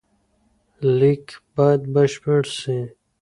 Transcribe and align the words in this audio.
لیک 0.97 1.25
باید 1.55 1.81
بشپړ 1.93 2.41
سي. 2.59 2.79